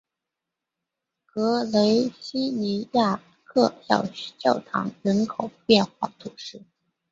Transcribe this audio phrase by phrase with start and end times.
[1.27, 4.03] 格雷西尼亚克小
[4.39, 6.63] 教堂人口变化图示